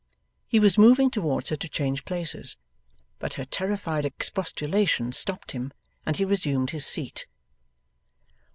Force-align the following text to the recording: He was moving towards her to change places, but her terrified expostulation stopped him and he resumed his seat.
He 0.47 0.59
was 0.59 0.79
moving 0.79 1.11
towards 1.11 1.49
her 1.49 1.55
to 1.55 1.69
change 1.69 2.05
places, 2.05 2.57
but 3.19 3.35
her 3.35 3.45
terrified 3.45 4.03
expostulation 4.03 5.11
stopped 5.11 5.51
him 5.51 5.71
and 6.07 6.17
he 6.17 6.25
resumed 6.25 6.71
his 6.71 6.87
seat. 6.87 7.27